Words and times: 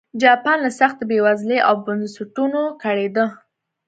جاپان 0.21 0.57
له 0.65 0.71
سختې 0.79 1.03
بېوزلۍ 1.09 1.59
او 1.67 1.73
بنسټونو 1.85 2.61
کړېده. 2.83 3.25